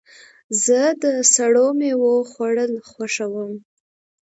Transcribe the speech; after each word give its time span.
زه 0.65 0.79
د 1.03 1.05
سړو 1.33 1.67
میوو 1.79 2.15
خوړل 2.31 2.73
خوښوم. 2.89 3.51